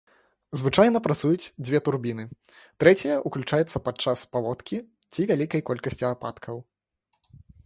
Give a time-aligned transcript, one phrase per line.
[0.59, 2.25] Звычайна працуюць дзве турбіны,
[2.85, 4.77] трэцяя уключаецца падчас паводкі
[5.11, 6.55] ці вялікай колькасці ападкаў.